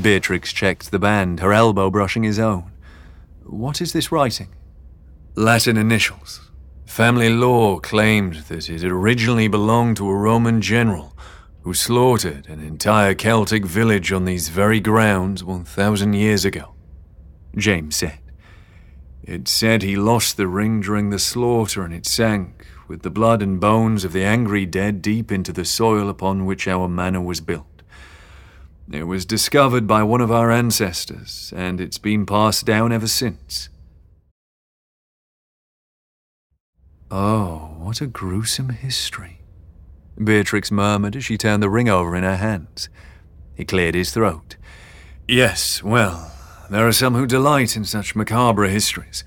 [0.00, 2.70] Beatrix checked the band, her elbow brushing his own.
[3.44, 4.48] What is this writing?
[5.34, 6.48] Latin initials.
[6.86, 11.11] Family lore claimed that it originally belonged to a Roman general
[11.62, 16.74] who slaughtered an entire Celtic village on these very grounds 1,000 years ago,
[17.56, 18.18] James said.
[19.22, 23.40] It said he lost the ring during the slaughter and it sank, with the blood
[23.40, 27.40] and bones of the angry dead deep into the soil upon which our manor was
[27.40, 27.66] built.
[28.90, 33.68] It was discovered by one of our ancestors, and it's been passed down ever since.
[37.08, 39.41] Oh, what a gruesome history.
[40.22, 42.88] Beatrix murmured as she turned the ring over in her hands.
[43.54, 44.56] He cleared his throat.
[45.28, 46.32] Yes, well,
[46.70, 49.24] there are some who delight in such macabre histories.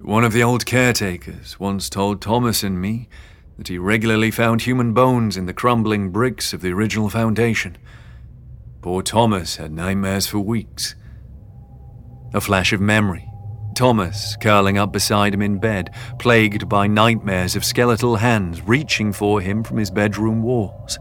[0.00, 3.08] One of the old caretakers once told Thomas and me
[3.58, 7.76] that he regularly found human bones in the crumbling bricks of the original foundation.
[8.80, 10.94] Poor Thomas had nightmares for weeks.
[12.32, 13.27] A flash of memory.
[13.78, 19.40] Thomas curling up beside him in bed, plagued by nightmares of skeletal hands reaching for
[19.40, 20.98] him from his bedroom walls.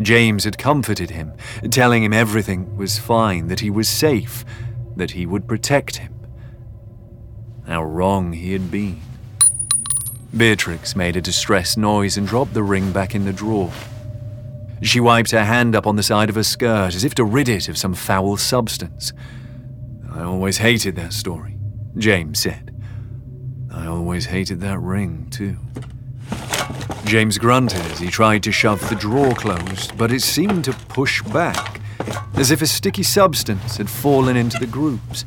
[0.00, 1.34] James had comforted him,
[1.70, 4.46] telling him everything was fine, that he was safe,
[4.96, 6.14] that he would protect him.
[7.66, 9.02] How wrong he had been.
[10.34, 13.70] Beatrix made a distressed noise and dropped the ring back in the drawer.
[14.80, 17.50] She wiped her hand up on the side of her skirt as if to rid
[17.50, 19.12] it of some foul substance.
[20.10, 21.57] I always hated that story,
[21.98, 22.74] James said.
[23.70, 25.56] I always hated that ring, too.
[27.04, 31.22] James grunted as he tried to shove the drawer closed, but it seemed to push
[31.22, 31.80] back,
[32.34, 35.24] as if a sticky substance had fallen into the grooves.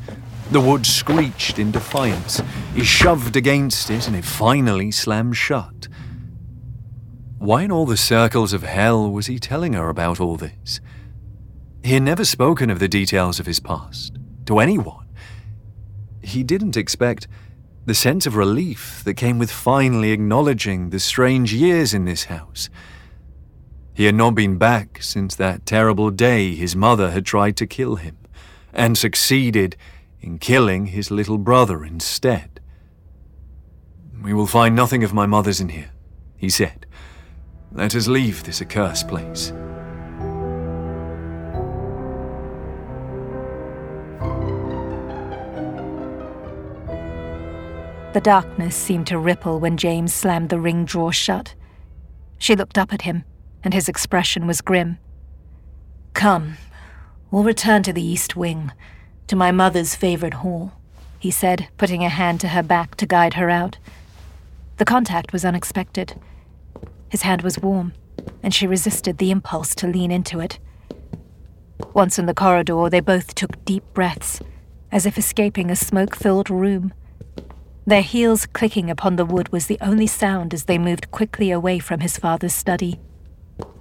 [0.50, 2.40] The wood screeched in defiance.
[2.74, 5.88] He shoved against it, and it finally slammed shut.
[7.38, 10.80] Why in all the circles of hell was he telling her about all this?
[11.82, 14.16] He had never spoken of the details of his past
[14.46, 15.01] to anyone.
[16.22, 17.26] He didn't expect
[17.84, 22.70] the sense of relief that came with finally acknowledging the strange years in this house.
[23.94, 27.96] He had not been back since that terrible day his mother had tried to kill
[27.96, 28.16] him,
[28.72, 29.76] and succeeded
[30.20, 32.60] in killing his little brother instead.
[34.22, 35.90] We will find nothing of my mother's in here,
[36.36, 36.86] he said.
[37.72, 39.52] Let us leave this accursed place.
[48.12, 51.54] The darkness seemed to ripple when James slammed the ring drawer shut.
[52.36, 53.24] She looked up at him,
[53.64, 54.98] and his expression was grim.
[56.12, 56.58] Come,
[57.30, 58.70] we'll return to the East Wing,
[59.28, 60.72] to my mother's favorite hall,
[61.18, 63.78] he said, putting a hand to her back to guide her out.
[64.76, 66.20] The contact was unexpected.
[67.08, 67.94] His hand was warm,
[68.42, 70.58] and she resisted the impulse to lean into it.
[71.94, 74.40] Once in the corridor, they both took deep breaths,
[74.90, 76.92] as if escaping a smoke filled room.
[77.84, 81.80] Their heels clicking upon the wood was the only sound as they moved quickly away
[81.80, 83.00] from his father's study.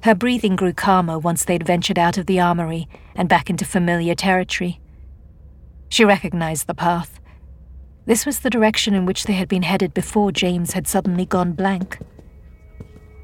[0.03, 4.15] Her breathing grew calmer once they'd ventured out of the armory and back into familiar
[4.15, 4.79] territory.
[5.89, 7.19] She recognized the path.
[8.07, 11.53] This was the direction in which they had been headed before James had suddenly gone
[11.53, 11.99] blank.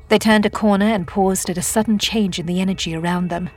[0.09, 3.49] They turned a corner and paused at a sudden change in the energy around them.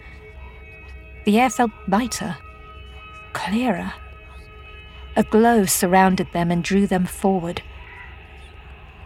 [1.26, 2.38] The air felt lighter,
[3.34, 3.92] clearer.
[5.20, 7.60] A glow surrounded them and drew them forward.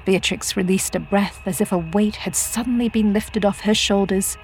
[0.05, 4.39] Beatrix released a breath as if a weight had suddenly been lifted off her shoulders.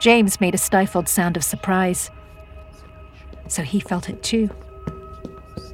[0.00, 2.10] James made a stifled sound of surprise.
[3.46, 4.48] So he felt it too.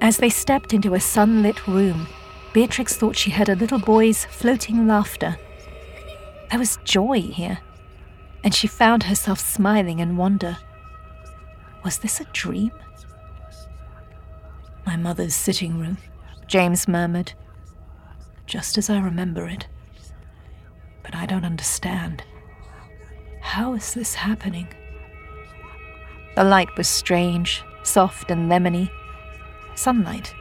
[0.00, 2.08] As they stepped into a sunlit room,
[2.52, 5.36] Beatrix thought she heard a little boy's floating laughter.
[6.50, 7.58] There was joy here,
[8.42, 10.58] and she found herself smiling in wonder.
[11.84, 12.72] Was this a dream?
[14.86, 15.98] My mother's sitting room,
[16.46, 17.32] James murmured.
[18.46, 19.66] Just as I remember it.
[21.02, 22.24] But I don't understand.
[23.40, 24.68] How is this happening?
[26.36, 28.90] The light was strange, soft and lemony.
[29.74, 30.34] Sunlight.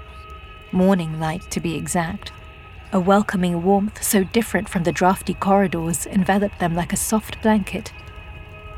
[0.71, 2.31] Morning light, to be exact.
[2.91, 7.93] A welcoming warmth so different from the drafty corridors enveloped them like a soft blanket.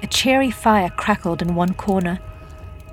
[0.03, 2.19] A cheery fire crackled in one corner,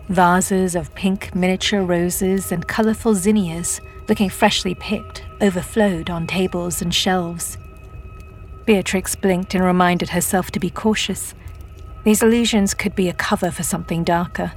[0.09, 3.79] Vases of pink miniature roses and colourful zinnias,
[4.09, 7.59] looking freshly picked, overflowed on tables and shelves.
[8.65, 11.35] Beatrix blinked and reminded herself to be cautious.
[12.05, 14.53] These illusions could be a cover for something darker.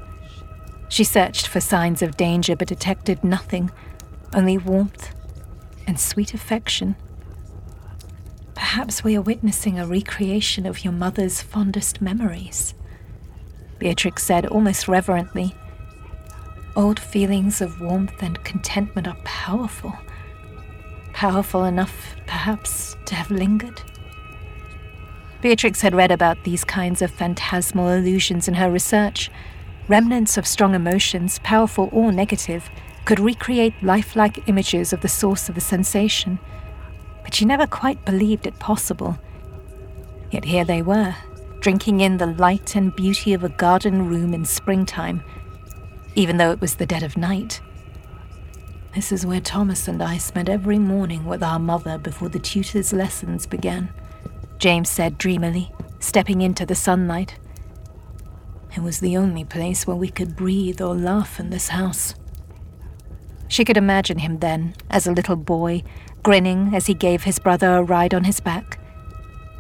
[0.87, 3.71] She searched for signs of danger but detected nothing,
[4.33, 5.13] only warmth
[5.85, 6.95] and sweet affection.
[8.53, 12.73] Perhaps we are witnessing a recreation of your mother's fondest memories.
[13.82, 15.55] Beatrix said almost reverently.
[16.75, 19.95] Old feelings of warmth and contentment are powerful.
[21.13, 23.82] Powerful enough, perhaps, to have lingered.
[25.41, 29.32] Beatrix had read about these kinds of phantasmal illusions in her research.
[29.88, 32.69] Remnants of strong emotions, powerful or negative,
[33.05, 36.38] could recreate lifelike images of the source of the sensation.
[37.23, 39.17] But she never quite believed it possible.
[40.29, 41.15] Yet here they were,
[41.62, 45.24] drinking in the light and beauty of a garden room in springtime,
[46.16, 47.62] even though it was the dead of night.
[48.95, 52.91] This is where Thomas and I spent every morning with our mother before the tutor's
[52.91, 53.93] lessons began,
[54.57, 57.38] James said dreamily, stepping into the sunlight.
[58.76, 62.16] It was the only place where we could breathe or laugh in this house.
[63.47, 65.84] She could imagine him then, as a little boy,
[66.24, 68.80] grinning as he gave his brother a ride on his back.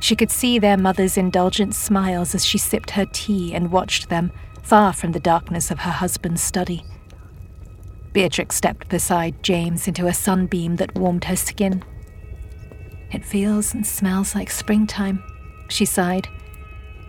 [0.01, 4.31] She could see their mother's indulgent smiles as she sipped her tea and watched them,
[4.63, 6.83] far from the darkness of her husband's study.
[8.11, 11.83] Beatrix stepped beside James into a sunbeam that warmed her skin.
[13.11, 15.23] It feels and smells like springtime,
[15.69, 16.27] she sighed.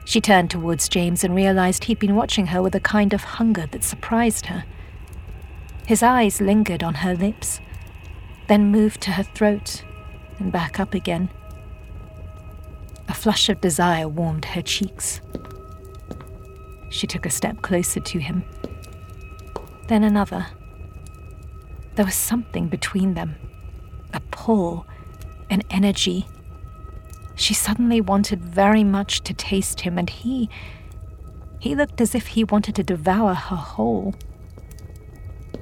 [0.05, 3.67] She turned towards James and realized he'd been watching her with a kind of hunger
[3.71, 4.65] that surprised her.
[5.87, 7.59] His eyes lingered on her lips,
[8.49, 9.83] then moved to her throat
[10.39, 11.31] and back up again.
[13.09, 15.21] A flush of desire warmed her cheeks.
[16.91, 18.45] She took a step closer to him,
[19.89, 20.47] then another.
[21.95, 23.37] There was something between them
[24.15, 24.87] a pull,
[25.51, 26.27] an energy.
[27.35, 30.49] She suddenly wanted very much to taste him, and he.
[31.59, 34.15] he looked as if he wanted to devour her whole.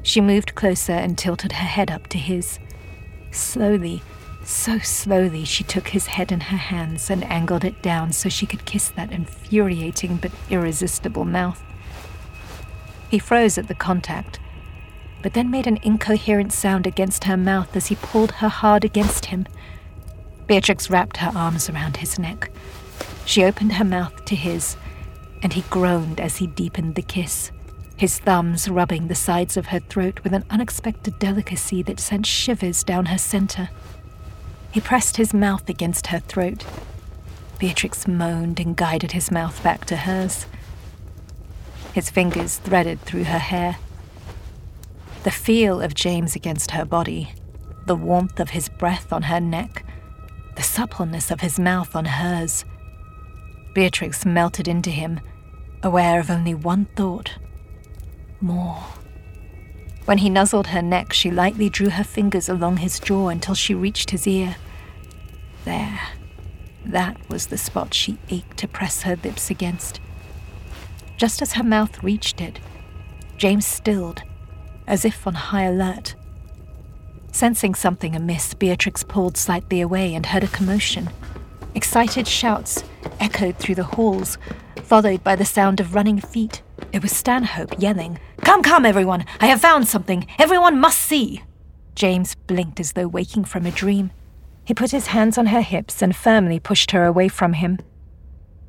[0.03, 2.59] She moved closer and tilted her head up to his.
[3.31, 4.03] Slowly,
[4.43, 8.47] so slowly, she took his head in her hands and angled it down so she
[8.47, 11.63] could kiss that infuriating but irresistible mouth.
[13.11, 14.39] He froze at the contact,
[15.23, 19.27] but then made an incoherent sound against her mouth as he pulled her hard against
[19.27, 19.47] him.
[20.47, 22.51] Beatrix wrapped her arms around his neck.
[23.25, 24.77] She opened her mouth to his,
[25.43, 27.53] and he groaned as he deepened the kiss,
[27.97, 32.83] his thumbs rubbing the sides of her throat with an unexpected delicacy that sent shivers
[32.83, 33.69] down her center.
[34.73, 36.65] He pressed his mouth against her throat.
[37.59, 40.47] Beatrix moaned and guided his mouth back to hers.
[41.93, 43.77] His fingers threaded through her hair.
[45.25, 47.33] The feel of James against her body,
[47.87, 49.85] the warmth of his breath on her neck,
[50.57, 52.65] the suppleness of his mouth on hers.
[53.75, 55.21] Beatrix melted into him,
[55.83, 57.35] aware of only one thought
[58.41, 58.85] more.
[60.11, 63.75] When he nuzzled her neck, she lightly drew her fingers along his jaw until she
[63.75, 64.57] reached his ear.
[65.65, 66.01] There.
[66.85, 70.01] That was the spot she ached to press her lips against.
[71.17, 72.59] Just as her mouth reached it,
[73.37, 74.25] James stilled
[74.89, 76.17] as if on high alert.
[77.31, 81.09] Sensing something amiss, Beatrix pulled slightly away and heard a commotion.
[81.77, 82.83] Excited shouts
[83.21, 84.39] echoed through the halls,
[84.83, 86.63] followed by the sound of running feet.
[86.93, 89.25] It was Stanhope yelling, Come, come, everyone!
[89.41, 90.27] I have found something!
[90.39, 91.43] Everyone must see!
[91.95, 94.11] James blinked as though waking from a dream.
[94.65, 97.79] He put his hands on her hips and firmly pushed her away from him.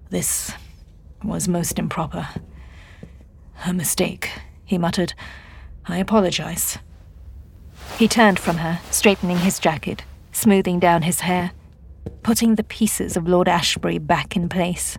[0.09, 0.53] This
[1.23, 2.27] was most improper.
[3.65, 4.31] A mistake,
[4.65, 5.13] he muttered.
[5.85, 6.77] I apologize.
[7.97, 11.51] He turned from her, straightening his jacket, smoothing down his hair,
[12.23, 14.97] putting the pieces of Lord Ashbury back in place.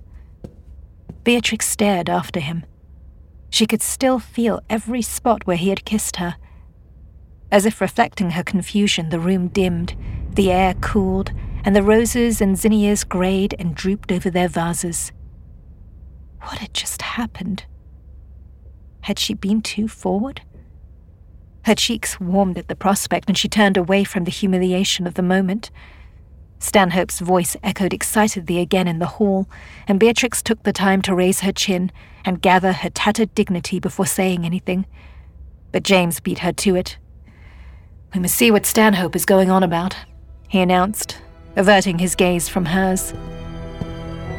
[1.25, 2.65] Beatrix stared after him.
[3.53, 6.37] She could still feel every spot where he had kissed her.
[7.51, 9.95] As if reflecting her confusion, the room dimmed,
[10.35, 11.33] the air cooled,
[11.63, 15.13] and the roses and zinnias grayed and drooped over their vases.
[16.41, 17.67] What had just happened?
[19.03, 20.41] Had she been too forward?
[21.67, 25.23] Her cheeks warmed at the prospect, and she turned away from the humiliation of the
[25.23, 25.71] moment.
[26.63, 29.49] Stanhope's voice echoed excitedly again in the hall,
[29.89, 31.91] and Beatrix took the time to raise her chin
[32.25, 34.87] and gather her tattered dignity before saying anything.
[35.73, 36.99] But James beat her to it.
[38.15, 39.97] We must see what Stanhope is going on about,
[40.49, 41.21] he announced,
[41.57, 43.13] averting his gaze from hers.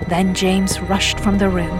[0.07, 1.77] Then James rushed from the room.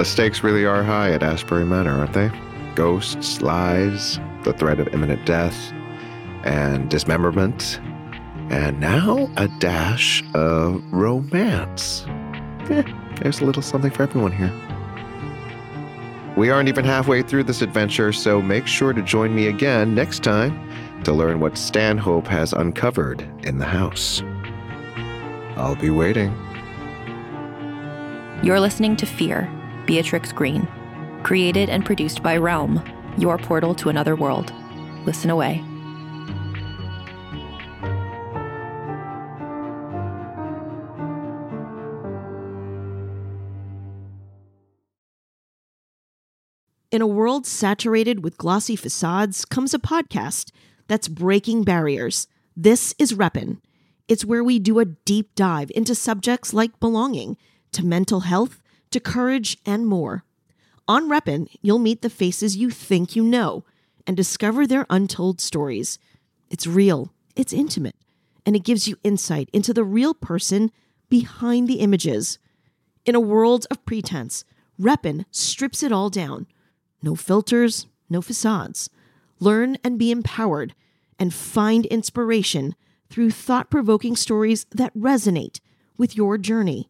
[0.00, 2.32] The stakes really are high at Ashbury Manor, aren't they?
[2.74, 5.74] Ghosts, lies, the threat of imminent death,
[6.42, 7.78] and dismemberment,
[8.48, 12.06] and now a dash of romance.
[12.70, 12.82] Eh,
[13.20, 14.50] there's a little something for everyone here.
[16.34, 20.22] We aren't even halfway through this adventure, so make sure to join me again next
[20.22, 20.58] time
[21.04, 24.22] to learn what Stanhope has uncovered in the house.
[25.56, 26.34] I'll be waiting.
[28.42, 29.59] You're listening to Fear
[29.90, 30.68] Beatrix Greene.
[31.24, 32.80] Created and produced by Realm,
[33.18, 34.52] your portal to another world.
[35.04, 35.64] Listen away.
[46.92, 50.52] In a world saturated with glossy facades comes a podcast
[50.86, 52.28] that's breaking barriers.
[52.56, 53.58] This is Reppin'.
[54.06, 57.36] It's where we do a deep dive into subjects like belonging,
[57.72, 60.24] to mental health, to courage and more.
[60.88, 63.64] On Reppin', you'll meet the faces you think you know
[64.06, 65.98] and discover their untold stories.
[66.50, 67.96] It's real, it's intimate,
[68.44, 70.72] and it gives you insight into the real person
[71.08, 72.38] behind the images.
[73.06, 74.44] In a world of pretense,
[74.80, 76.46] Reppin' strips it all down.
[77.02, 78.90] No filters, no facades.
[79.38, 80.74] Learn and be empowered,
[81.18, 82.74] and find inspiration
[83.08, 85.60] through thought provoking stories that resonate
[85.96, 86.89] with your journey.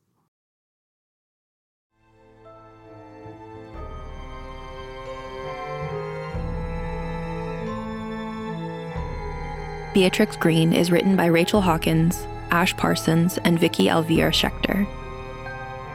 [9.93, 14.87] Beatrix Greene is written by Rachel Hawkins, Ash Parsons, and Vicky Elvira Schechter.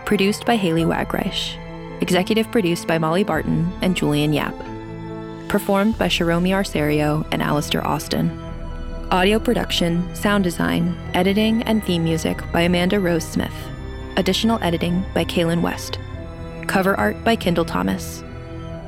[0.05, 1.57] Produced by Haley Wagreich.
[2.03, 4.55] Executive produced by Molly Barton and Julian Yap.
[5.49, 8.31] Performed by Shiromi Arserio and Alistair Austin.
[9.11, 13.55] Audio production, sound design, editing, and theme music by Amanda Rose Smith.
[14.19, 15.99] Additional editing by Kaylin West.
[16.67, 18.23] Cover art by Kendall Thomas.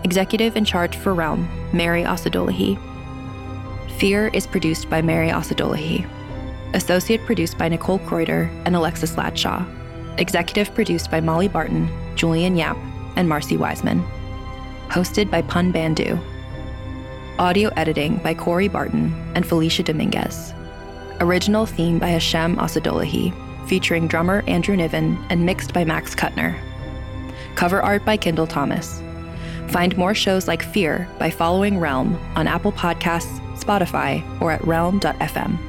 [0.05, 2.88] Executive in charge for Realm, Mary Osadolahi.
[3.99, 6.09] Fear is produced by Mary Osadolahi.
[6.73, 9.67] Associate produced by Nicole Kreuter and Alexis Ladshaw.
[10.19, 12.77] Executive produced by Molly Barton, Julian Yap,
[13.17, 14.05] and Marcy Wiseman.
[14.87, 16.17] Hosted by Pun Bandhu.
[17.41, 20.55] Audio editing by Corey Barton and Felicia Dominguez.
[21.19, 23.35] Original theme by Hashem Osadolahi,
[23.69, 26.57] featuring drummer Andrew Niven and mixed by Max Kuttner.
[27.57, 29.03] Cover art by Kendall Thomas.
[29.71, 35.68] Find more shows like Fear by following Realm on Apple Podcasts, Spotify, or at realm.fm.